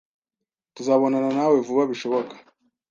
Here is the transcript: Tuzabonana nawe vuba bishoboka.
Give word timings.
Tuzabonana 0.75 1.29
nawe 1.37 1.55
vuba 1.65 1.83
bishoboka. 1.91 2.35